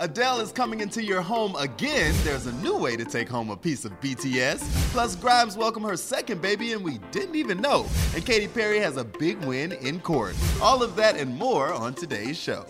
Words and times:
Adele 0.00 0.40
is 0.40 0.50
coming 0.50 0.80
into 0.80 1.04
your 1.04 1.22
home 1.22 1.54
again. 1.54 2.12
There's 2.24 2.46
a 2.46 2.52
new 2.54 2.76
way 2.76 2.96
to 2.96 3.04
take 3.04 3.28
home 3.28 3.50
a 3.50 3.56
piece 3.56 3.84
of 3.84 3.92
BTS. 4.00 4.58
Plus, 4.90 5.14
Grimes 5.14 5.56
welcomed 5.56 5.86
her 5.86 5.96
second 5.96 6.42
baby, 6.42 6.72
and 6.72 6.82
we 6.82 6.98
didn't 7.12 7.36
even 7.36 7.60
know. 7.60 7.86
And 8.12 8.26
Katy 8.26 8.48
Perry 8.48 8.80
has 8.80 8.96
a 8.96 9.04
big 9.04 9.38
win 9.44 9.70
in 9.70 10.00
court. 10.00 10.34
All 10.60 10.82
of 10.82 10.96
that 10.96 11.16
and 11.16 11.32
more 11.38 11.72
on 11.72 11.94
today's 11.94 12.36
show. 12.36 12.66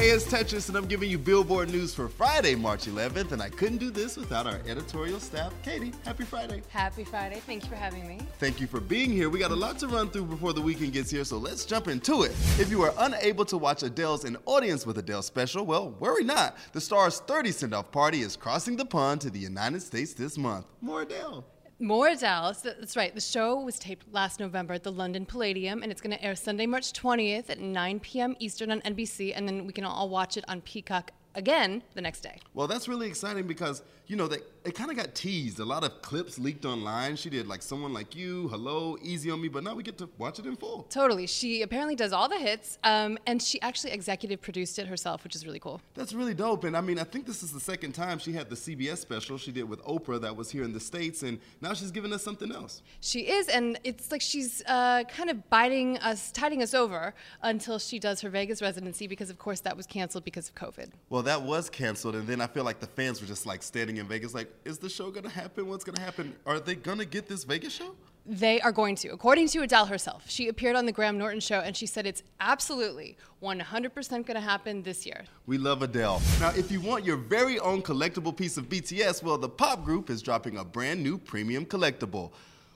Hey, 0.00 0.12
it's 0.12 0.24
Tetris, 0.24 0.68
and 0.68 0.78
I'm 0.78 0.86
giving 0.86 1.10
you 1.10 1.18
Billboard 1.18 1.70
news 1.70 1.94
for 1.94 2.08
Friday, 2.08 2.54
March 2.54 2.86
11th. 2.86 3.32
And 3.32 3.42
I 3.42 3.50
couldn't 3.50 3.76
do 3.76 3.90
this 3.90 4.16
without 4.16 4.46
our 4.46 4.58
editorial 4.66 5.20
staff. 5.20 5.52
Katie, 5.62 5.92
happy 6.06 6.24
Friday. 6.24 6.62
Happy 6.70 7.04
Friday. 7.04 7.42
Thank 7.44 7.64
you 7.64 7.68
for 7.68 7.76
having 7.76 8.08
me. 8.08 8.18
Thank 8.38 8.62
you 8.62 8.66
for 8.66 8.80
being 8.80 9.12
here. 9.12 9.28
We 9.28 9.38
got 9.38 9.50
a 9.50 9.54
lot 9.54 9.78
to 9.80 9.88
run 9.88 10.08
through 10.08 10.24
before 10.24 10.54
the 10.54 10.62
weekend 10.62 10.94
gets 10.94 11.10
here, 11.10 11.22
so 11.22 11.36
let's 11.36 11.66
jump 11.66 11.86
into 11.86 12.22
it. 12.22 12.30
If 12.58 12.70
you 12.70 12.80
are 12.80 12.94
unable 12.96 13.44
to 13.44 13.58
watch 13.58 13.82
Adele's 13.82 14.24
An 14.24 14.38
Audience 14.46 14.86
with 14.86 14.96
Adele 14.96 15.20
special, 15.20 15.66
well, 15.66 15.90
worry 16.00 16.24
not. 16.24 16.56
The 16.72 16.80
star's 16.80 17.20
30 17.20 17.52
send 17.52 17.74
off 17.74 17.92
party 17.92 18.22
is 18.22 18.36
crossing 18.36 18.78
the 18.78 18.86
pond 18.86 19.20
to 19.20 19.28
the 19.28 19.38
United 19.38 19.82
States 19.82 20.14
this 20.14 20.38
month. 20.38 20.64
More 20.80 21.02
Adele. 21.02 21.44
More 21.82 22.14
Dallas. 22.14 22.60
That's 22.60 22.94
right. 22.94 23.14
The 23.14 23.22
show 23.22 23.58
was 23.58 23.78
taped 23.78 24.12
last 24.12 24.38
November 24.38 24.74
at 24.74 24.82
the 24.82 24.92
London 24.92 25.24
Palladium, 25.24 25.82
and 25.82 25.90
it's 25.90 26.02
going 26.02 26.14
to 26.14 26.22
air 26.22 26.36
Sunday, 26.36 26.66
March 26.66 26.92
20th 26.92 27.48
at 27.48 27.58
9 27.58 28.00
p.m. 28.00 28.36
Eastern 28.38 28.70
on 28.70 28.82
NBC, 28.82 29.32
and 29.34 29.48
then 29.48 29.66
we 29.66 29.72
can 29.72 29.84
all 29.84 30.10
watch 30.10 30.36
it 30.36 30.44
on 30.46 30.60
Peacock 30.60 31.12
again 31.34 31.82
the 31.94 32.02
next 32.02 32.20
day. 32.20 32.38
Well, 32.52 32.66
that's 32.66 32.86
really 32.86 33.06
exciting 33.08 33.46
because, 33.46 33.82
you 34.08 34.16
know, 34.16 34.28
they, 34.28 34.40
it 34.64 34.74
kind 34.74 34.90
of 34.90 34.96
got 34.96 35.14
teased. 35.14 35.58
A 35.58 35.64
lot 35.64 35.84
of 35.84 36.02
clips 36.02 36.38
leaked 36.38 36.64
online. 36.64 37.16
She 37.16 37.30
did 37.30 37.46
like 37.46 37.62
Someone 37.62 37.92
Like 37.92 38.14
You, 38.14 38.48
Hello, 38.48 38.96
Easy 39.02 39.30
on 39.30 39.40
Me, 39.40 39.48
but 39.48 39.64
now 39.64 39.74
we 39.74 39.82
get 39.82 39.96
to 39.98 40.08
watch 40.18 40.38
it 40.38 40.46
in 40.46 40.56
full. 40.56 40.86
Totally. 40.90 41.26
She 41.26 41.62
apparently 41.62 41.96
does 41.96 42.12
all 42.12 42.28
the 42.28 42.38
hits, 42.38 42.78
um, 42.84 43.18
and 43.26 43.42
she 43.42 43.60
actually 43.62 43.92
executive 43.92 44.40
produced 44.42 44.78
it 44.78 44.86
herself, 44.86 45.24
which 45.24 45.34
is 45.34 45.46
really 45.46 45.60
cool. 45.60 45.80
That's 45.94 46.12
really 46.12 46.34
dope. 46.34 46.64
And 46.64 46.76
I 46.76 46.80
mean, 46.82 46.98
I 46.98 47.04
think 47.04 47.26
this 47.26 47.42
is 47.42 47.52
the 47.52 47.60
second 47.60 47.92
time 47.92 48.18
she 48.18 48.32
had 48.32 48.50
the 48.50 48.56
CBS 48.56 48.98
special 48.98 49.38
she 49.38 49.50
did 49.50 49.68
with 49.68 49.82
Oprah 49.84 50.20
that 50.20 50.36
was 50.36 50.50
here 50.50 50.64
in 50.64 50.72
the 50.72 50.80
States, 50.80 51.22
and 51.22 51.38
now 51.60 51.72
she's 51.72 51.90
giving 51.90 52.12
us 52.12 52.22
something 52.22 52.52
else. 52.52 52.82
She 53.00 53.20
is, 53.20 53.48
and 53.48 53.78
it's 53.82 54.12
like 54.12 54.20
she's 54.20 54.62
uh, 54.66 55.04
kind 55.04 55.30
of 55.30 55.48
biting 55.48 55.96
us, 55.98 56.30
tiding 56.32 56.62
us 56.62 56.74
over 56.74 57.14
until 57.42 57.78
she 57.78 57.98
does 57.98 58.20
her 58.20 58.28
Vegas 58.28 58.60
residency 58.60 59.06
because, 59.06 59.30
of 59.30 59.38
course, 59.38 59.60
that 59.60 59.76
was 59.76 59.86
canceled 59.86 60.24
because 60.24 60.48
of 60.50 60.54
COVID. 60.54 60.90
Well, 61.08 61.22
that 61.22 61.42
was 61.42 61.70
canceled, 61.70 62.14
and 62.14 62.26
then 62.26 62.40
I 62.40 62.46
feel 62.46 62.64
like 62.64 62.80
the 62.80 62.86
fans 62.86 63.20
were 63.20 63.26
just 63.26 63.46
like 63.46 63.62
standing 63.62 63.96
in 63.96 64.06
Vegas, 64.06 64.34
like, 64.34 64.49
is 64.64 64.78
the 64.78 64.88
show 64.88 65.10
gonna 65.10 65.28
happen? 65.28 65.68
What's 65.68 65.84
gonna 65.84 66.00
happen? 66.00 66.34
Are 66.46 66.60
they 66.60 66.74
gonna 66.74 67.04
get 67.04 67.28
this 67.28 67.44
Vegas 67.44 67.72
show? 67.72 67.94
They 68.26 68.60
are 68.60 68.72
going 68.72 68.96
to. 68.96 69.08
According 69.08 69.48
to 69.48 69.62
Adele 69.62 69.86
herself, 69.86 70.30
she 70.30 70.48
appeared 70.48 70.76
on 70.76 70.86
the 70.86 70.92
Graham 70.92 71.18
Norton 71.18 71.40
show 71.40 71.60
and 71.60 71.76
she 71.76 71.86
said 71.86 72.06
it's 72.06 72.22
absolutely 72.38 73.16
100% 73.42 74.10
going 74.10 74.34
to 74.34 74.40
happen 74.40 74.82
this 74.82 75.06
year. 75.06 75.24
We 75.46 75.58
love 75.58 75.82
Adele. 75.82 76.20
Now, 76.38 76.50
if 76.50 76.70
you 76.70 76.80
want 76.80 77.04
your 77.04 77.16
very 77.16 77.58
own 77.58 77.82
collectible 77.82 78.36
piece 78.36 78.56
of 78.56 78.68
BTS, 78.68 79.22
well, 79.22 79.38
the 79.38 79.48
pop 79.48 79.84
group 79.84 80.10
is 80.10 80.22
dropping 80.22 80.58
a 80.58 80.64
brand 80.64 81.02
new 81.02 81.16
premium 81.18 81.64
collectible. 81.64 82.32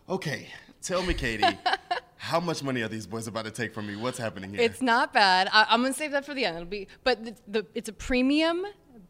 Okay, 0.09 0.49
tell 0.83 1.03
me, 1.03 1.15
Katie. 1.15 1.45
How 2.17 2.41
much 2.41 2.63
money 2.63 2.81
are 2.81 2.89
these 2.89 3.07
boys 3.07 3.27
about 3.27 3.45
to 3.45 3.51
take 3.51 3.75
from 3.75 3.87
me? 3.87 3.97
What's 3.97 4.17
happening 4.17 4.55
here? 4.55 4.63
It's 4.63 4.81
not 4.81 5.13
bad. 5.13 5.49
I, 5.53 5.67
am 5.69 5.83
gonna 5.83 5.93
save 5.93 6.13
that 6.13 6.25
for 6.25 6.33
the 6.33 6.47
end. 6.47 6.57
It'll 6.57 6.67
be, 6.67 6.89
but 7.03 7.23
the, 7.23 7.35
the, 7.47 7.67
it's 7.75 7.91
a 7.91 7.93
premium 7.93 8.65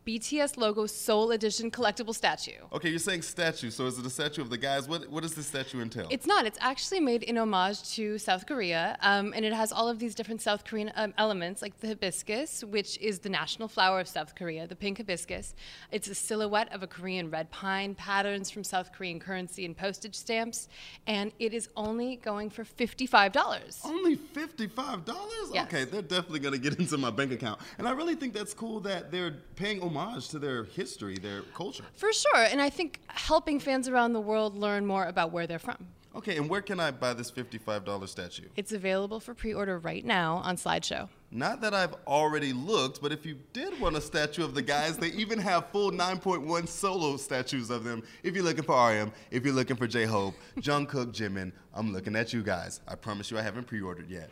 BTS 0.07 0.59
logo 0.59 0.85
Seoul 0.85 1.31
Edition 1.31 1.71
collectible 1.71 2.15
statue. 2.15 2.53
Okay, 2.73 2.91
you're 2.91 2.99
saying 2.99 3.23
statue, 3.23 3.71
so 3.71 3.87
is 3.87 3.99
it 3.99 4.05
a 4.05 4.11
statue 4.11 4.43
of 4.43 4.51
the 4.51 4.59
guys? 4.59 4.87
What, 4.87 5.09
what 5.09 5.23
does 5.23 5.35
this 5.35 5.47
statue 5.47 5.81
entail? 5.81 6.09
It's 6.11 6.27
not. 6.27 6.45
It's 6.45 6.59
actually 6.61 7.01
made 7.01 7.23
in 7.23 7.39
homage 7.39 7.83
to 7.95 8.19
South 8.19 8.47
Korea, 8.47 8.99
um, 9.01 9.33
and 9.35 9.47
it 9.47 9.55
has 9.55 9.73
all 9.73 9.89
of 9.89 9.99
these 9.99 10.15
different 10.15 10.43
South 10.43 10.65
Korean 10.65 10.93
um, 10.97 11.15
elements, 11.17 11.63
like 11.63 11.81
the 11.81 11.89
hibiscus, 11.89 12.63
which 12.65 12.99
is 12.99 13.21
the 13.21 13.31
national 13.31 13.67
flower 13.67 13.99
of 13.99 14.07
South 14.07 14.35
Korea, 14.35 14.67
the 14.67 14.77
pink 14.77 14.99
hibiscus. 14.99 15.55
It's 15.91 16.09
a 16.09 16.15
silhouette 16.15 16.71
of 16.71 16.83
a 16.83 16.87
Korean 16.87 17.31
red 17.31 17.51
pine, 17.51 17.95
patterns 17.95 18.51
from 18.51 18.63
South 18.63 18.93
Korean 18.93 19.19
currency 19.19 19.65
and 19.65 19.75
postage 19.75 20.15
stamps, 20.15 20.69
and 21.07 21.33
it 21.39 21.55
is 21.55 21.71
only 21.77 22.17
going 22.17 22.51
for 22.51 22.65
$55. 22.65 23.87
Only 23.87 24.17
$55? 24.17 25.15
Yes. 25.55 25.67
Okay, 25.67 25.85
they're 25.85 26.03
definitely 26.03 26.41
going 26.41 26.53
to 26.53 26.61
get 26.61 26.79
into 26.79 26.99
my 26.99 27.11
bank 27.11 27.33
account. 27.33 27.59
And 27.79 27.89
I 27.89 27.93
really 27.93 28.17
think 28.17 28.35
that's 28.35 28.53
cool 28.53 28.81
that 28.81 29.11
they're 29.11 29.37
paying 29.57 29.81
homage 29.81 29.94
to 29.95 30.39
their 30.39 30.65
history, 30.65 31.17
their 31.17 31.43
culture. 31.55 31.85
For 31.97 32.13
sure, 32.13 32.43
and 32.51 32.61
I 32.61 32.71
think 32.71 33.01
helping 33.09 33.61
fans 33.61 33.89
around 33.89 34.13
the 34.13 34.21
world 34.21 34.57
learn 34.57 34.87
more 34.87 35.05
about 35.07 35.33
where 35.33 35.47
they're 35.47 35.59
from. 35.59 35.87
Okay, 36.17 36.37
and 36.37 36.49
where 36.49 36.63
can 36.63 36.79
I 36.79 36.91
buy 36.91 37.13
this 37.13 37.31
$55 37.31 38.09
statue? 38.09 38.49
It's 38.57 38.73
available 38.73 39.21
for 39.21 39.35
pre 39.35 39.53
order 39.53 39.79
right 39.79 40.05
now 40.05 40.37
on 40.45 40.57
Sideshow. 40.57 41.09
Not 41.37 41.61
that 41.63 41.75
I've 41.75 41.97
already 42.07 42.53
looked, 42.53 43.03
but 43.03 43.11
if 43.11 43.27
you 43.27 43.37
did 43.53 43.81
want 43.81 43.97
a 43.97 44.01
statue 44.01 44.45
of 44.45 44.55
the 44.55 44.63
guys, 44.63 44.97
they 44.97 45.09
even 45.09 45.41
have 45.41 45.69
full 45.71 45.91
9.1 45.91 46.69
solo 46.69 47.17
statues 47.17 47.71
of 47.71 47.83
them. 47.83 48.05
If 48.23 48.37
you're 48.37 48.45
looking 48.45 48.63
for 48.63 48.89
RM, 48.89 49.11
if 49.33 49.45
you're 49.45 49.53
looking 49.53 49.75
for 49.75 49.89
J 49.89 50.05
Hope, 50.05 50.37
Jungkook, 50.59 51.13
Jimin, 51.13 51.51
I'm 51.77 51.93
looking 51.93 52.15
at 52.15 52.33
you 52.33 52.45
guys. 52.45 52.81
I 52.87 52.95
promise 52.95 53.33
you 53.33 53.39
I 53.39 53.43
haven't 53.43 53.67
pre 53.67 53.81
ordered 53.81 54.09
yet. 54.09 54.31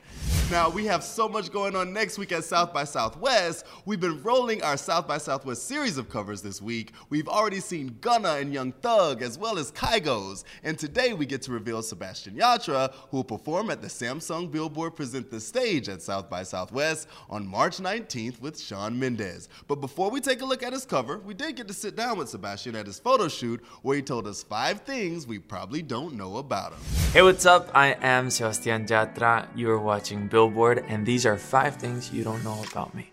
Now, 0.48 0.68
we 0.68 0.86
have 0.86 1.02
so 1.02 1.28
much 1.28 1.50
going 1.50 1.74
on 1.74 1.92
next 1.92 2.18
week 2.18 2.30
at 2.30 2.44
South 2.44 2.72
by 2.72 2.84
Southwest. 2.84 3.66
We've 3.84 3.98
been 3.98 4.22
rolling 4.22 4.62
our 4.62 4.76
South 4.76 5.08
by 5.08 5.18
Southwest 5.18 5.66
series 5.66 5.98
of 5.98 6.08
covers 6.08 6.40
this 6.40 6.62
week. 6.62 6.92
We've 7.10 7.26
already 7.26 7.58
seen 7.58 7.96
Gunna 8.00 8.34
and 8.34 8.54
Young 8.54 8.70
Thug, 8.70 9.22
as 9.22 9.38
well 9.38 9.58
as 9.58 9.72
Kygo's. 9.72 10.44
And 10.62 10.78
today 10.78 11.14
we 11.14 11.26
get 11.26 11.42
to 11.42 11.52
reveal 11.52 11.82
Sebastian 11.82 12.36
Yatra, 12.36 12.92
who 13.10 13.16
will 13.16 13.24
perform 13.24 13.70
at 13.70 13.82
the 13.82 13.88
Samsung 13.88 14.48
Billboard 14.48 14.94
Present 14.94 15.28
the 15.28 15.40
Stage 15.40 15.88
at 15.88 16.00
South 16.00 16.30
by 16.30 16.44
Southwest 16.44 16.91
on 17.30 17.46
March 17.46 17.78
19th 17.78 18.40
with 18.40 18.60
Shawn 18.60 18.98
Mendes. 18.98 19.48
But 19.68 19.76
before 19.76 20.10
we 20.10 20.20
take 20.20 20.42
a 20.42 20.44
look 20.44 20.62
at 20.62 20.72
his 20.72 20.84
cover, 20.84 21.18
we 21.18 21.34
did 21.34 21.56
get 21.56 21.68
to 21.68 21.74
sit 21.74 21.96
down 21.96 22.18
with 22.18 22.28
Sebastian 22.28 22.76
at 22.76 22.86
his 22.86 22.98
photo 22.98 23.28
shoot 23.28 23.62
where 23.82 23.96
he 23.96 24.02
told 24.02 24.26
us 24.26 24.42
five 24.42 24.80
things 24.82 25.26
we 25.26 25.38
probably 25.38 25.82
don't 25.82 26.14
know 26.14 26.38
about 26.38 26.72
him. 26.72 26.80
Hey, 27.12 27.22
what's 27.22 27.46
up? 27.46 27.70
I 27.74 27.96
am 28.00 28.30
Sebastian 28.30 28.86
Yatra. 28.86 29.46
You 29.54 29.70
are 29.70 29.78
watching 29.78 30.26
Billboard, 30.28 30.84
and 30.88 31.06
these 31.06 31.26
are 31.26 31.36
five 31.36 31.76
things 31.76 32.12
you 32.12 32.24
don't 32.24 32.42
know 32.44 32.62
about 32.70 32.94
me. 32.94 33.11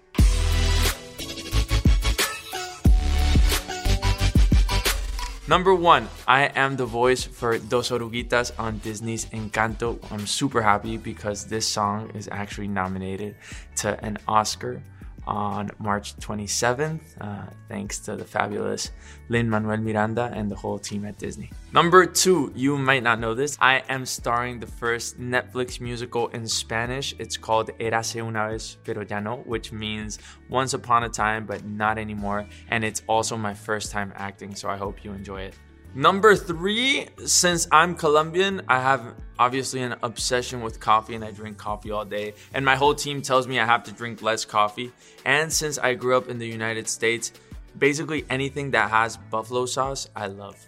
Number 5.50 5.74
one, 5.74 6.10
I 6.28 6.52
am 6.54 6.78
the 6.78 6.86
voice 6.86 7.24
for 7.24 7.58
Dos 7.58 7.90
Oruguitas 7.90 8.52
on 8.60 8.78
Disney's 8.78 9.26
Encanto. 9.34 9.98
I'm 10.12 10.28
super 10.28 10.62
happy 10.62 10.96
because 10.96 11.46
this 11.46 11.68
song 11.68 12.12
is 12.14 12.30
actually 12.32 12.68
nominated 12.68 13.34
to 13.78 14.00
an 14.06 14.20
Oscar 14.28 14.84
on 15.30 15.70
March 15.78 16.16
27th, 16.18 17.02
uh, 17.22 17.46
thanks 17.68 18.00
to 18.00 18.16
the 18.16 18.26
fabulous 18.26 18.92
Lin 19.30 19.48
Manuel 19.48 19.78
Miranda 19.78 20.32
and 20.34 20.50
the 20.50 20.56
whole 20.56 20.80
team 20.80 21.06
at 21.06 21.20
Disney. 21.20 21.52
Number 21.72 22.08
two, 22.08 22.52
you 22.56 22.78
might 22.78 23.04
not 23.04 23.20
know 23.20 23.36
this, 23.36 23.56
I 23.62 23.84
am 23.90 24.06
starring 24.08 24.60
the 24.60 24.66
first 24.66 25.20
Netflix 25.20 25.80
musical 25.80 26.30
in 26.30 26.48
Spanish. 26.48 27.14
It's 27.20 27.38
called 27.38 27.70
Érase 27.80 28.16
una 28.26 28.50
vez, 28.50 28.78
pero 28.84 29.06
ya 29.08 29.20
no, 29.20 29.38
which 29.46 29.72
means 29.72 30.18
once 30.50 30.74
upon 30.74 31.04
a 31.04 31.10
time, 31.10 31.46
but 31.46 31.64
not 31.64 32.00
anymore. 32.00 32.48
And 32.70 32.84
it's 32.84 33.04
also 33.08 33.38
my 33.38 33.54
first 33.54 33.92
time 33.92 34.12
acting, 34.16 34.56
so 34.56 34.68
I 34.68 34.78
hope 34.78 35.06
you 35.06 35.12
enjoy 35.14 35.42
it. 35.44 35.54
Number 35.96 36.36
three, 36.36 37.08
since 37.26 37.68
I'm 37.72 37.96
Colombian, 37.96 38.62
I 38.68 38.80
have 38.80 39.16
obviously 39.40 39.82
an 39.82 39.96
obsession 40.04 40.62
with 40.62 40.80
coffee 40.80 41.16
and 41.16 41.26
I 41.26 41.32
drink 41.32 41.58
coffee 41.58 41.90
all 41.90 42.06
day. 42.06 42.36
And 42.54 42.64
my 42.64 42.76
whole 42.76 42.94
team 42.94 43.24
tells 43.24 43.48
me 43.48 43.60
I 43.60 43.66
have 43.66 43.84
to 43.86 43.92
drink 43.92 44.22
less 44.22 44.46
coffee. 44.46 44.92
And 45.26 45.52
since 45.52 45.80
I 45.80 45.96
grew 45.96 46.16
up 46.16 46.30
in 46.30 46.38
the 46.38 46.48
United 46.48 46.88
States, 46.88 47.34
basically 47.76 48.24
anything 48.30 48.70
that 48.72 48.92
has 48.92 49.18
buffalo 49.18 49.66
sauce, 49.66 50.08
I 50.16 50.28
love. 50.28 50.64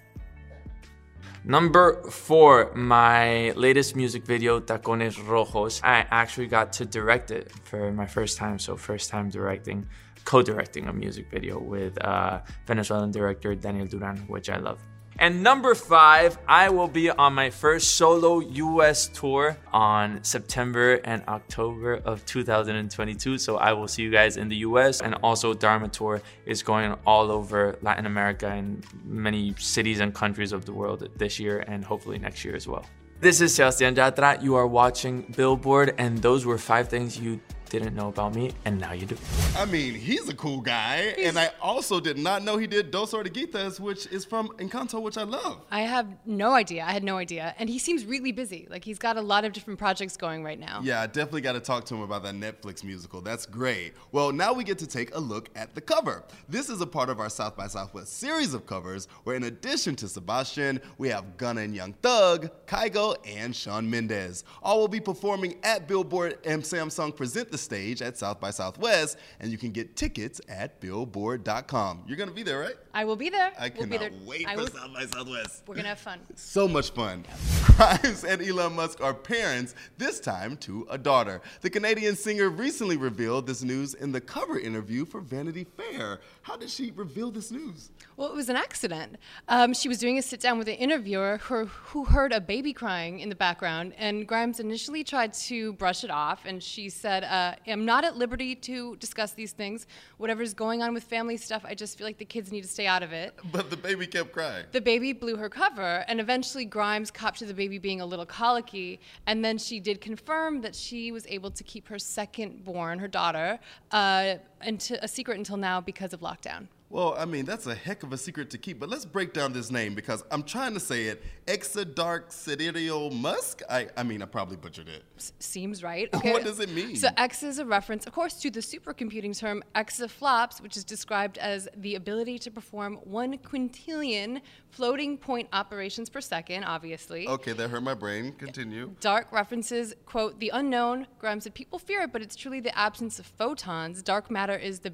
Number 1.43 2.01
four, 2.09 2.71
my 2.73 3.51
latest 3.51 3.95
music 3.95 4.25
video, 4.25 4.59
Tacones 4.59 5.17
Rojos. 5.23 5.81
I 5.83 6.05
actually 6.09 6.47
got 6.47 6.73
to 6.73 6.85
direct 6.85 7.29
it 7.29 7.51
for 7.63 7.91
my 7.91 8.07
first 8.07 8.37
time, 8.37 8.57
so 8.57 8.75
first 8.75 9.09
time 9.09 9.29
directing, 9.29 9.87
co-directing 10.25 10.87
a 10.87 10.93
music 10.93 11.29
video 11.29 11.59
with 11.59 12.03
uh, 12.03 12.41
Venezuelan 12.65 13.11
director 13.11 13.53
Daniel 13.53 13.85
Duran, 13.85 14.17
which 14.27 14.49
I 14.49 14.57
love. 14.57 14.79
And 15.19 15.43
number 15.43 15.75
five, 15.75 16.37
I 16.47 16.69
will 16.69 16.87
be 16.87 17.09
on 17.09 17.33
my 17.33 17.49
first 17.49 17.95
solo 17.95 18.39
US 18.39 19.07
tour 19.07 19.57
on 19.71 20.23
September 20.23 20.95
and 21.03 21.21
October 21.27 22.01
of 22.05 22.25
2022. 22.25 23.37
So 23.37 23.57
I 23.57 23.73
will 23.73 23.87
see 23.87 24.01
you 24.01 24.11
guys 24.11 24.37
in 24.37 24.47
the 24.47 24.57
US. 24.57 25.01
And 25.01 25.15
also, 25.21 25.53
Dharma 25.53 25.89
Tour 25.89 26.21
is 26.45 26.63
going 26.63 26.95
all 27.05 27.29
over 27.31 27.77
Latin 27.81 28.05
America 28.05 28.47
and 28.47 28.83
many 29.05 29.53
cities 29.57 29.99
and 29.99 30.13
countries 30.13 30.51
of 30.53 30.65
the 30.65 30.73
world 30.73 31.07
this 31.17 31.39
year 31.39 31.63
and 31.67 31.85
hopefully 31.85 32.17
next 32.17 32.43
year 32.43 32.55
as 32.55 32.67
well. 32.67 32.85
This 33.19 33.39
is 33.39 33.53
Sebastian 33.53 33.93
Yatra. 33.93 34.41
You 34.41 34.55
are 34.55 34.65
watching 34.65 35.31
Billboard, 35.37 35.93
and 35.99 36.17
those 36.17 36.43
were 36.43 36.57
five 36.57 36.89
things 36.89 37.19
you 37.19 37.39
didn't 37.79 37.95
know 37.95 38.09
about 38.09 38.35
me, 38.35 38.51
and 38.65 38.79
now 38.79 38.93
you 38.93 39.05
do. 39.05 39.17
I 39.57 39.65
mean, 39.65 39.93
he's 39.93 40.27
a 40.29 40.33
cool 40.35 40.61
guy, 40.61 41.15
and 41.17 41.37
I 41.37 41.51
also 41.61 41.99
did 41.99 42.17
not 42.17 42.43
know 42.43 42.57
he 42.57 42.67
did 42.67 42.91
Dos 42.91 43.13
Oruguitas, 43.13 43.79
which 43.79 44.07
is 44.07 44.25
from 44.25 44.49
Encanto, 44.57 45.01
which 45.01 45.17
I 45.17 45.23
love. 45.23 45.61
I 45.71 45.81
have 45.81 46.07
no 46.25 46.53
idea. 46.53 46.83
I 46.83 46.91
had 46.91 47.03
no 47.03 47.17
idea. 47.17 47.55
And 47.59 47.69
he 47.69 47.79
seems 47.79 48.05
really 48.05 48.31
busy. 48.31 48.67
Like 48.69 48.83
he's 48.83 48.99
got 48.99 49.17
a 49.17 49.21
lot 49.21 49.45
of 49.45 49.53
different 49.53 49.79
projects 49.79 50.17
going 50.17 50.43
right 50.43 50.59
now. 50.59 50.81
Yeah, 50.83 51.01
I 51.01 51.07
definitely 51.07 51.41
got 51.41 51.53
to 51.53 51.59
talk 51.59 51.85
to 51.85 51.95
him 51.95 52.01
about 52.01 52.23
that 52.23 52.35
Netflix 52.35 52.83
musical. 52.83 53.21
That's 53.21 53.45
great. 53.45 53.93
Well, 54.11 54.31
now 54.31 54.53
we 54.53 54.63
get 54.63 54.77
to 54.79 54.87
take 54.87 55.15
a 55.15 55.19
look 55.19 55.49
at 55.55 55.75
the 55.75 55.81
cover. 55.81 56.23
This 56.49 56.69
is 56.69 56.81
a 56.81 56.87
part 56.87 57.09
of 57.09 57.19
our 57.19 57.29
South 57.29 57.55
by 57.55 57.67
Southwest 57.67 58.17
series 58.17 58.53
of 58.53 58.65
covers, 58.65 59.07
where 59.23 59.35
in 59.35 59.43
addition 59.43 59.95
to 59.97 60.07
Sebastian, 60.07 60.81
we 60.97 61.09
have 61.09 61.37
Gunna 61.37 61.61
and 61.61 61.75
Young 61.75 61.93
Thug, 61.93 62.49
Kygo, 62.65 63.15
and 63.25 63.55
Shawn 63.55 63.89
Mendes. 63.89 64.43
All 64.61 64.79
will 64.79 64.87
be 64.87 64.99
performing 64.99 65.55
at 65.63 65.87
Billboard 65.87 66.37
and 66.45 66.61
Samsung 66.61 67.15
Present 67.15 67.51
the 67.51 67.57
stage 67.61 68.01
at 68.01 68.17
South 68.17 68.39
by 68.39 68.51
Southwest, 68.51 69.17
and 69.39 69.51
you 69.51 69.57
can 69.57 69.71
get 69.71 69.95
tickets 69.95 70.41
at 70.49 70.79
billboard.com. 70.81 72.03
You're 72.07 72.17
gonna 72.17 72.31
be 72.31 72.43
there, 72.43 72.59
right? 72.59 72.75
I 72.93 73.05
will 73.05 73.15
be 73.15 73.29
there. 73.29 73.51
I 73.59 73.71
we'll 73.77 73.87
cannot 73.87 73.99
there. 73.99 74.11
wait 74.25 74.47
I 74.47 74.55
for 74.55 74.61
will- 74.61 74.67
South 74.67 74.93
by 74.93 75.05
Southwest. 75.05 75.63
We're 75.67 75.75
gonna 75.75 75.87
have 75.89 75.99
fun. 75.99 76.19
So 76.35 76.67
much 76.67 76.91
fun. 76.91 77.23
Grimes 77.63 78.23
and 78.23 78.41
Elon 78.41 78.73
Musk 78.75 78.99
are 79.01 79.13
parents, 79.13 79.75
this 79.97 80.19
time 80.19 80.57
to 80.57 80.85
a 80.89 80.97
daughter. 80.97 81.41
The 81.61 81.69
Canadian 81.69 82.15
singer 82.15 82.49
recently 82.49 82.97
revealed 82.97 83.47
this 83.47 83.63
news 83.63 83.93
in 83.93 84.11
the 84.11 84.19
cover 84.19 84.59
interview 84.59 85.05
for 85.05 85.21
Vanity 85.21 85.65
Fair. 85.77 86.19
How 86.41 86.57
did 86.57 86.69
she 86.69 86.91
reveal 86.91 87.31
this 87.31 87.51
news? 87.51 87.91
Well, 88.17 88.29
it 88.29 88.35
was 88.35 88.49
an 88.49 88.55
accident. 88.55 89.17
Um, 89.47 89.73
she 89.73 89.87
was 89.87 89.97
doing 89.99 90.17
a 90.17 90.21
sit 90.21 90.39
down 90.41 90.57
with 90.57 90.67
an 90.67 90.75
interviewer 90.75 91.37
who, 91.43 91.65
who 91.65 92.05
heard 92.05 92.33
a 92.33 92.41
baby 92.41 92.73
crying 92.73 93.19
in 93.19 93.29
the 93.29 93.35
background, 93.35 93.93
and 93.97 94.27
Grimes 94.27 94.59
initially 94.59 95.03
tried 95.03 95.33
to 95.33 95.73
brush 95.73 96.03
it 96.03 96.09
off, 96.11 96.41
and 96.45 96.61
she 96.61 96.89
said, 96.89 97.23
uh, 97.23 97.50
"I'm 97.67 97.85
not 97.85 98.03
at 98.03 98.17
liberty 98.17 98.55
to 98.55 98.95
discuss 98.97 99.31
these 99.33 99.51
things. 99.51 99.87
Whatever's 100.17 100.53
going 100.53 100.81
on 100.81 100.93
with 100.93 101.03
family 101.03 101.37
stuff, 101.37 101.63
I 101.65 101.75
just 101.75 101.97
feel 101.97 102.07
like 102.07 102.17
the 102.17 102.25
kids 102.25 102.51
need 102.51 102.61
to 102.61 102.67
stay 102.67 102.87
out 102.87 103.03
of 103.03 103.11
it." 103.11 103.37
But 103.51 103.69
the 103.69 103.77
baby 103.77 104.07
kept 104.07 104.31
crying. 104.31 104.65
The 104.71 104.81
baby 104.81 105.13
blew 105.13 105.35
her 105.37 105.49
cover, 105.49 106.05
and 106.07 106.19
eventually 106.19 106.65
Grimes 106.65 107.11
copped 107.11 107.39
to 107.39 107.45
the 107.45 107.53
baby 107.53 107.77
being 107.77 108.01
a 108.01 108.05
little 108.05 108.25
colicky. 108.25 108.99
And 109.25 109.43
then 109.43 109.57
she 109.57 109.79
did 109.79 110.01
confirm 110.01 110.61
that 110.61 110.75
she 110.75 111.11
was 111.11 111.25
able 111.27 111.51
to 111.51 111.63
keep 111.63 111.87
her 111.87 111.99
second 111.99 112.63
born, 112.63 112.99
her 112.99 113.07
daughter, 113.07 113.59
uh, 113.91 114.35
into 114.63 115.03
a 115.03 115.07
secret 115.07 115.37
until 115.37 115.57
now 115.57 115.81
because 115.81 116.13
of 116.13 116.21
lockdown. 116.21 116.67
Well, 116.91 117.15
I 117.17 117.23
mean, 117.23 117.45
that's 117.45 117.67
a 117.67 117.73
heck 117.75 118.03
of 118.03 118.11
a 118.11 118.17
secret 118.17 118.49
to 118.49 118.57
keep, 118.57 118.77
but 118.77 118.89
let's 118.89 119.05
break 119.05 119.31
down 119.31 119.53
this 119.53 119.71
name 119.71 119.95
because 119.95 120.25
I'm 120.29 120.43
trying 120.43 120.73
to 120.73 120.79
say 120.79 121.05
it. 121.05 121.23
Exa 121.47 121.95
Dark 121.95 122.31
Sidereal 122.33 123.11
Musk? 123.11 123.61
I, 123.69 123.87
I 123.95 124.03
mean, 124.03 124.21
I 124.21 124.25
probably 124.25 124.57
butchered 124.57 124.89
it. 124.89 125.03
S- 125.17 125.31
seems 125.39 125.83
right. 125.83 126.09
Okay. 126.21 126.33
What 126.33 126.43
does 126.43 126.59
it 126.59 126.69
mean? 126.69 126.97
So 126.97 127.07
X 127.17 127.41
is 127.41 127.57
a 127.57 127.65
reference, 127.65 128.05
of 128.05 128.13
course, 128.13 128.33
to 128.41 128.51
the 128.51 128.59
supercomputing 128.59 129.35
term 129.37 129.63
exaflops, 129.73 130.61
which 130.61 130.75
is 130.77 130.83
described 130.83 131.37
as 131.39 131.67
the 131.77 131.95
ability 131.95 132.37
to 132.39 132.51
perform 132.51 132.95
one 133.05 133.37
quintillion 133.37 134.41
floating 134.69 135.17
point 135.17 135.47
operations 135.53 136.09
per 136.09 136.21
second, 136.21 136.63
obviously. 136.65 137.27
Okay, 137.27 137.53
that 137.53 137.69
hurt 137.69 137.81
my 137.81 137.93
brain. 137.93 138.33
Continue. 138.33 138.87
Eh, 138.87 138.93
Dark 138.99 139.31
references, 139.31 139.95
quote, 140.05 140.39
the 140.39 140.49
unknown. 140.53 141.07
Grimes 141.17 141.45
said, 141.45 141.53
people 141.55 141.79
fear 141.79 142.01
it, 142.01 142.11
but 142.11 142.21
it's 142.21 142.35
truly 142.35 142.59
the 142.59 142.77
absence 142.77 143.17
of 143.17 143.25
photons. 143.25 144.03
Dark 144.03 144.29
matter 144.29 144.55
is 144.55 144.79
the 144.79 144.93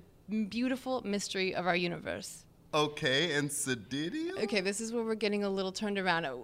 beautiful 0.50 1.02
mystery 1.06 1.56
of 1.56 1.68
our 1.68 1.76
universe. 1.76 2.46
Okay, 2.74 3.34
and 3.34 3.50
Sidereal? 3.50 4.40
Okay, 4.44 4.62
this 4.62 4.82
is 4.82 4.92
where 4.92 5.04
we're 5.04 5.16
getting 5.16 5.44
a 5.44 5.50
little 5.50 5.72
turned 5.72 5.98
around. 5.98 6.26
Uh, 6.26 6.36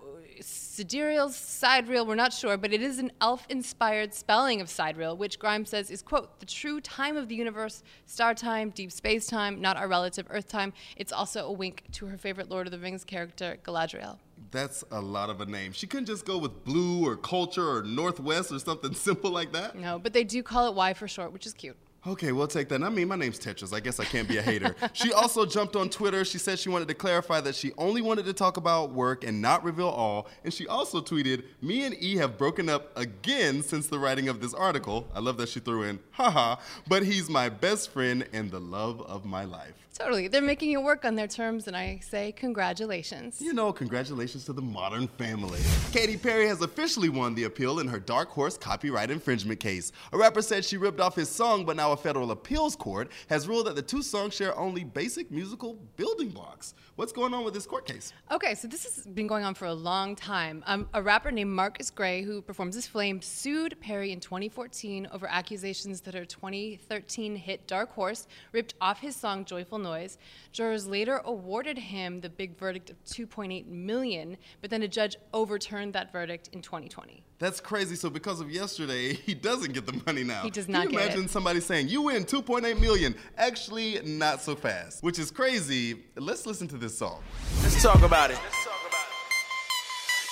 Sidereal, 0.42 1.30
sidereal, 1.30 2.06
we're 2.06 2.16
not 2.16 2.34
sure, 2.34 2.58
but 2.58 2.74
it 2.74 2.82
is 2.82 2.98
an 2.98 3.12
elf-inspired 3.22 4.14
spelling 4.14 4.62
of 4.62 4.70
sidereal, 4.70 5.16
which 5.16 5.38
Grimes 5.38 5.70
says 5.70 5.92
is, 5.92 6.02
quote, 6.02 6.40
the 6.40 6.46
true 6.46 6.82
time 6.82 7.18
of 7.18 7.28
the 7.28 7.36
universe, 7.36 7.84
star 8.06 8.34
time, 8.34 8.72
deep 8.72 8.92
space 8.92 9.28
time, 9.28 9.62
not 9.62 9.78
our 9.78 9.88
relative 9.88 10.26
Earth 10.30 10.48
time. 10.48 10.74
It's 10.98 11.12
also 11.12 11.46
a 11.46 11.52
wink 11.52 11.84
to 11.94 12.08
her 12.08 12.18
favorite 12.18 12.50
Lord 12.50 12.68
of 12.68 12.72
the 12.72 12.80
Rings 12.80 13.04
character, 13.04 13.58
Galadriel. 13.64 14.18
That's 14.52 14.84
a 14.92 15.00
lot 15.00 15.30
of 15.30 15.40
a 15.42 15.46
name. 15.46 15.72
She 15.72 15.88
couldn't 15.88 16.08
just 16.08 16.26
go 16.26 16.38
with 16.38 16.64
blue 16.64 17.06
or 17.06 17.16
culture 17.16 17.78
or 17.78 17.84
northwest 17.84 18.52
or 18.52 18.60
something 18.60 18.94
simple 18.96 19.32
like 19.32 19.52
that. 19.54 19.76
No, 19.76 20.00
but 20.00 20.14
they 20.14 20.24
do 20.24 20.42
call 20.42 20.68
it 20.68 20.74
Y 20.74 20.94
for 20.94 21.08
short, 21.08 21.32
which 21.32 21.46
is 21.46 21.54
cute. 21.54 21.78
Okay, 22.06 22.34
we'll 22.34 22.48
take 22.48 22.68
that. 22.68 22.84
I 22.84 22.90
mean, 22.90 23.08
my 23.08 23.16
name's 23.16 23.40
Tetris. 23.40 23.74
I 23.74 23.80
guess 23.80 23.98
I 23.98 24.04
can't 24.04 24.28
be 24.28 24.38
a 24.38 24.42
hater. 24.42 24.76
she 24.94 25.14
also 25.14 25.46
jumped 25.46 25.78
on 25.78 25.90
Twitter. 25.90 26.26
She 26.26 26.38
said 26.38 26.60
she 26.60 26.68
wanted 26.68 26.90
to 26.90 26.94
clarify 26.94 27.40
that 27.40 27.56
she 27.56 27.72
only 27.78 28.02
wanted 28.02 28.26
to 28.26 28.34
talk 28.34 28.58
about 28.58 28.92
work 28.92 29.24
and 29.24 29.42
not 29.42 29.64
reveal 29.64 29.88
all. 29.88 30.28
And 30.44 30.54
she 30.54 30.68
also 30.68 31.00
tweeted, 31.00 31.44
Me 31.62 31.86
and 31.86 31.96
E 32.04 32.18
have 32.18 32.38
broken 32.38 32.68
up 32.68 32.92
again 32.98 33.64
since 33.64 33.88
the 33.88 34.00
writing 34.00 34.28
of 34.28 34.42
this 34.42 34.54
article. 34.54 35.08
I 35.16 35.22
love 35.22 35.38
that 35.38 35.48
she 35.48 35.62
threw 35.62 35.84
in, 35.84 36.00
haha, 36.12 36.58
but 36.90 37.04
he's 37.04 37.30
my 37.30 37.48
best 37.48 37.90
friend 37.92 38.28
and 38.34 38.52
the 38.52 38.60
love 38.60 39.02
of 39.04 39.24
my 39.24 39.46
life. 39.46 39.84
Totally. 39.94 40.28
They're 40.28 40.42
making 40.42 40.72
it 40.72 40.82
work 40.82 41.06
on 41.06 41.16
their 41.16 41.28
terms, 41.28 41.68
and 41.68 41.78
I 41.78 42.00
say 42.02 42.32
congratulations. 42.32 43.40
You 43.40 43.54
know, 43.54 43.72
congratulations 43.72 44.44
to 44.46 44.54
the 44.54 44.62
modern 44.62 45.08
family. 45.08 45.60
Katy 45.92 46.18
Perry 46.18 46.48
has 46.48 46.62
officially 46.62 47.10
won 47.10 47.36
the 47.36 47.44
appeal 47.44 47.80
in 47.80 47.88
her 47.88 48.00
Dark 48.00 48.30
Horse 48.30 48.58
copyright 48.58 49.12
infringement 49.12 49.60
case. 49.60 49.92
A 50.12 50.18
rapper 50.18 50.42
said 50.42 50.66
she 50.66 50.78
ripped 50.78 51.00
off 51.00 51.16
his 51.16 51.30
song, 51.30 51.64
but 51.64 51.76
now 51.76 51.93
federal 51.96 52.32
appeals 52.32 52.76
court 52.76 53.12
has 53.28 53.48
ruled 53.48 53.68
that 53.68 53.76
the 53.76 53.82
two 53.82 54.02
songs 54.02 54.34
share 54.34 54.58
only 54.58 54.84
basic 54.84 55.32
musical 55.32 55.76
building 55.96 56.30
blocks. 56.30 56.74
What's 56.96 57.12
going 57.12 57.34
on 57.34 57.44
with 57.44 57.54
this 57.54 57.66
court 57.66 57.86
case? 57.86 58.14
Okay, 58.32 58.54
so 58.54 58.68
this 58.68 58.84
has 58.84 59.06
been 59.08 59.28
going 59.28 59.44
on 59.44 59.56
for 59.56 59.66
a 59.66 59.74
long 59.74 60.16
time. 60.16 60.64
Um, 60.68 60.88
a 60.94 61.02
rapper 61.02 61.32
named 61.32 61.52
Marcus 61.52 61.90
Gray, 61.90 62.22
who 62.22 62.42
performs 62.42 62.76
as 62.76 62.86
Flame, 62.86 63.22
sued 63.22 63.80
Perry 63.82 64.12
in 64.12 64.20
2014 64.20 65.08
over 65.12 65.28
accusations 65.28 66.02
that 66.02 66.14
her 66.14 66.26
2013 66.26 67.36
hit 67.36 67.66
Dark 67.68 67.92
Horse 67.94 68.28
ripped 68.52 68.76
off 68.80 69.00
his 69.00 69.16
song 69.16 69.46
Joyful 69.46 69.80
Noise. 69.80 70.18
Jurors 70.52 70.88
later 70.88 71.22
awarded 71.26 71.78
him 71.78 72.22
the 72.22 72.30
big 72.30 72.58
verdict 72.58 72.90
of 72.90 73.04
2.8 73.06 73.66
million, 73.68 74.38
but 74.62 74.70
then 74.70 74.84
a 74.84 74.88
judge 74.88 75.16
overturned 75.34 75.94
that 75.94 76.12
verdict 76.12 76.50
in 76.54 76.62
2020. 76.62 77.24
That's 77.40 77.60
crazy. 77.60 77.96
So 77.96 78.10
because 78.10 78.40
of 78.40 78.50
yesterday, 78.50 79.14
he 79.26 79.34
doesn't 79.34 79.74
get 79.74 79.86
the 79.86 80.02
money 80.06 80.24
now. 80.24 80.44
He 80.44 80.50
does 80.50 80.70
not 80.70 80.84
Can 80.84 80.94
you 80.94 81.00
imagine 81.00 81.28
somebody 81.28 81.60
saying, 81.60 81.83
you 81.88 82.04
win 82.04 82.26
2.8 82.26 82.80
million? 82.80 83.16
Actually, 83.38 84.00
not 84.04 84.42
so 84.42 84.56
fast, 84.56 85.04
which 85.04 85.20
is 85.20 85.32
crazy. 85.32 86.04
Let's 86.16 86.46
listen 86.46 86.68
to 86.70 86.78
this 86.78 86.98
song. 86.98 87.22
Let's 87.62 87.82
talk 87.82 88.02
about 88.04 88.32
it. 88.32 88.40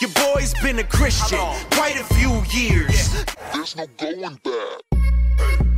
Your 0.02 0.10
boy's 0.12 0.54
been 0.62 0.80
a 0.80 0.84
Christian 0.84 1.40
quite 1.72 1.96
a 1.96 2.04
few 2.16 2.42
years. 2.52 3.24
There's 3.54 3.76
no 3.76 3.86
going 3.98 4.40
back. 4.44 5.71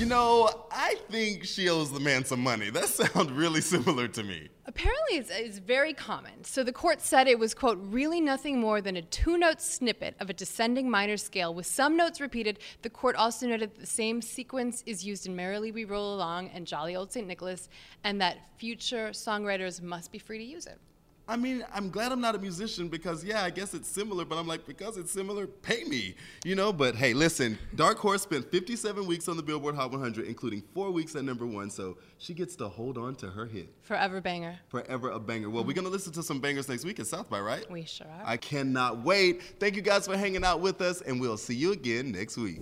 You 0.00 0.06
know, 0.06 0.48
I 0.72 0.94
think 1.10 1.44
she 1.44 1.68
owes 1.68 1.92
the 1.92 2.00
man 2.00 2.24
some 2.24 2.40
money. 2.40 2.70
That 2.70 2.84
sounds 2.88 3.30
really 3.32 3.60
similar 3.60 4.08
to 4.08 4.22
me. 4.22 4.48
Apparently, 4.64 5.18
it's, 5.18 5.30
it's 5.30 5.58
very 5.58 5.92
common. 5.92 6.42
So 6.42 6.64
the 6.64 6.72
court 6.72 7.02
said 7.02 7.28
it 7.28 7.38
was, 7.38 7.52
quote, 7.52 7.78
really 7.82 8.18
nothing 8.18 8.58
more 8.58 8.80
than 8.80 8.96
a 8.96 9.02
two 9.02 9.36
note 9.36 9.60
snippet 9.60 10.14
of 10.18 10.30
a 10.30 10.32
descending 10.32 10.88
minor 10.88 11.18
scale 11.18 11.52
with 11.52 11.66
some 11.66 11.98
notes 11.98 12.18
repeated. 12.18 12.60
The 12.80 12.88
court 12.88 13.14
also 13.14 13.46
noted 13.46 13.74
that 13.74 13.78
the 13.78 13.84
same 13.84 14.22
sequence 14.22 14.82
is 14.86 15.04
used 15.04 15.26
in 15.26 15.36
Merrily 15.36 15.70
We 15.70 15.84
Roll 15.84 16.14
Along 16.14 16.48
and 16.48 16.66
Jolly 16.66 16.96
Old 16.96 17.12
St. 17.12 17.26
Nicholas, 17.26 17.68
and 18.02 18.22
that 18.22 18.38
future 18.56 19.10
songwriters 19.10 19.82
must 19.82 20.12
be 20.12 20.18
free 20.18 20.38
to 20.38 20.44
use 20.44 20.64
it. 20.64 20.78
I 21.30 21.36
mean, 21.36 21.64
I'm 21.72 21.90
glad 21.90 22.10
I'm 22.10 22.20
not 22.20 22.34
a 22.34 22.38
musician 22.38 22.88
because, 22.88 23.22
yeah, 23.22 23.44
I 23.44 23.50
guess 23.50 23.72
it's 23.72 23.86
similar, 23.86 24.24
but 24.24 24.36
I'm 24.36 24.48
like, 24.48 24.66
because 24.66 24.96
it's 24.96 25.12
similar, 25.12 25.46
pay 25.46 25.84
me, 25.84 26.16
you 26.44 26.56
know? 26.56 26.72
But 26.72 26.96
hey, 26.96 27.14
listen, 27.14 27.56
Dark 27.76 27.98
Horse 27.98 28.22
spent 28.22 28.50
57 28.50 29.06
weeks 29.06 29.28
on 29.28 29.36
the 29.36 29.42
Billboard 29.44 29.76
Hot 29.76 29.92
100, 29.92 30.26
including 30.26 30.64
four 30.74 30.90
weeks 30.90 31.14
at 31.14 31.22
number 31.22 31.46
one, 31.46 31.70
so 31.70 31.98
she 32.18 32.34
gets 32.34 32.56
to 32.56 32.66
hold 32.66 32.98
on 32.98 33.14
to 33.14 33.28
her 33.28 33.46
hit. 33.46 33.72
Forever 33.82 34.20
banger. 34.20 34.58
Forever 34.66 35.10
a 35.10 35.20
banger. 35.20 35.48
Well, 35.50 35.62
we're 35.62 35.74
going 35.74 35.84
to 35.84 35.90
listen 35.90 36.12
to 36.14 36.22
some 36.24 36.40
bangers 36.40 36.68
next 36.68 36.84
week 36.84 36.98
at 36.98 37.06
South 37.06 37.30
by, 37.30 37.38
right? 37.38 37.70
We 37.70 37.84
sure 37.84 38.08
are. 38.08 38.22
I 38.24 38.36
cannot 38.36 39.04
wait. 39.04 39.40
Thank 39.60 39.76
you 39.76 39.82
guys 39.82 40.08
for 40.08 40.16
hanging 40.16 40.44
out 40.44 40.58
with 40.60 40.80
us, 40.80 41.00
and 41.00 41.20
we'll 41.20 41.36
see 41.36 41.54
you 41.54 41.70
again 41.70 42.10
next 42.10 42.38
week. 42.38 42.58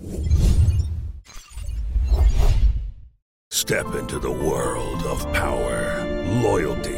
Step 3.50 3.94
into 3.94 4.18
the 4.18 4.30
world 4.30 5.02
of 5.04 5.20
power, 5.32 6.04
loyalty, 6.42 6.97